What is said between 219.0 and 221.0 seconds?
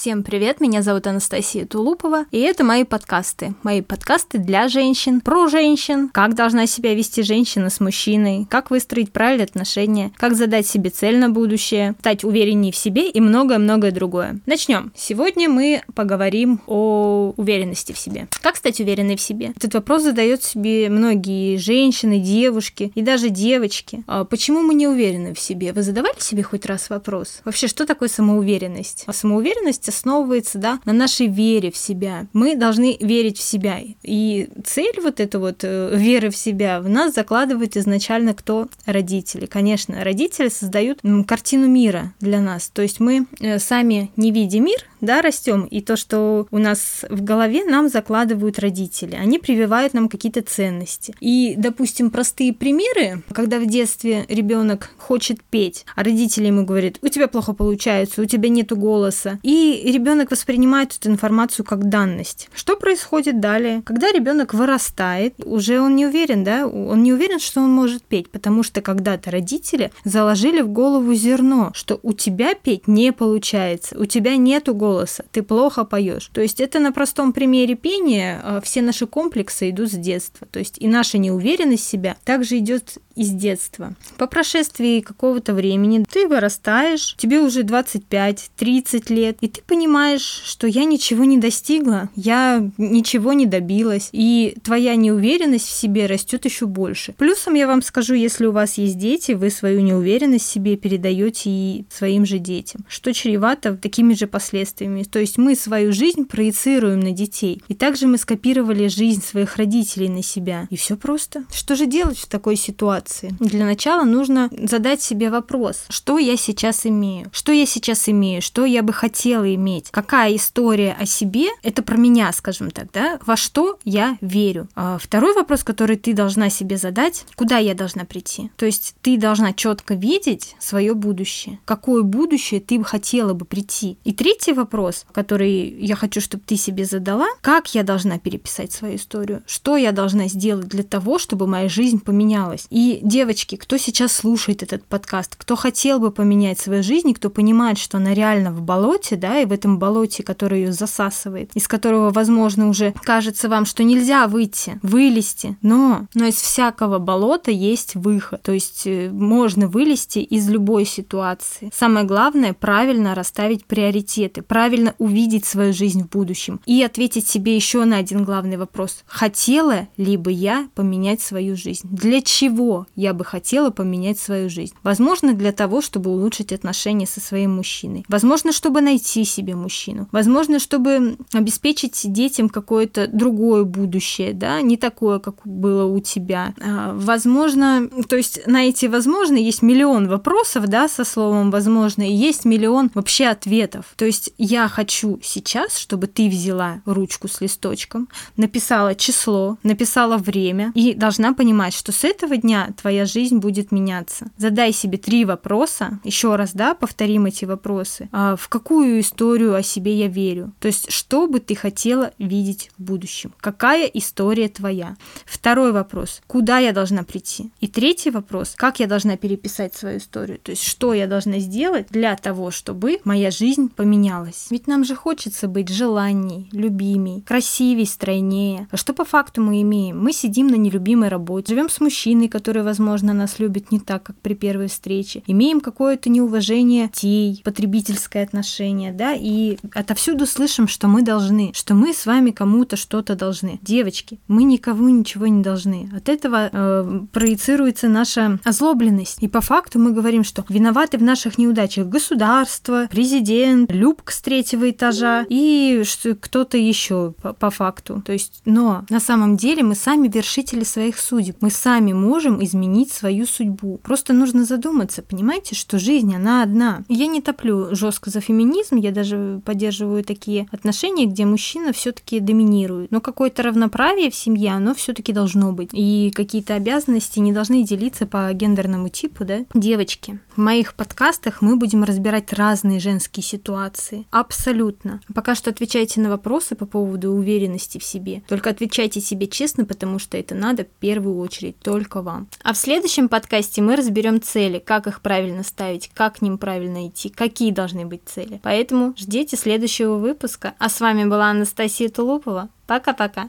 переписать свою историю? То есть, что